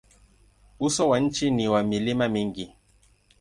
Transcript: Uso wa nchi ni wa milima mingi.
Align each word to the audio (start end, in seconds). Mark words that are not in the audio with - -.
Uso 0.79 1.09
wa 1.09 1.19
nchi 1.19 1.51
ni 1.51 1.67
wa 1.67 1.83
milima 1.83 2.27
mingi. 2.29 2.75